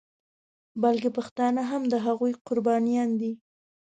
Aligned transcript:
بلکې 0.83 1.09
پښتانه 1.17 1.61
هم 1.71 1.81
د 1.93 1.95
هغوی 2.05 2.31
قربانیان 2.47 3.09
دي. 3.19 3.31